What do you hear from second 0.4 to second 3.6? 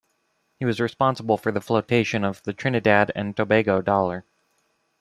He was responsible for the flotation of the Trinidad and